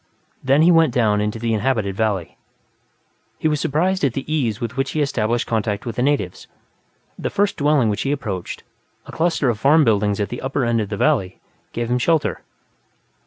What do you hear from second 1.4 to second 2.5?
inhabited valley.